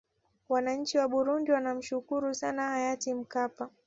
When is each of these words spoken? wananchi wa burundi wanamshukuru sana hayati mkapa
wananchi 0.49 0.97
wa 0.97 1.07
burundi 1.07 1.51
wanamshukuru 1.51 2.33
sana 2.35 2.67
hayati 2.67 3.13
mkapa 3.13 3.69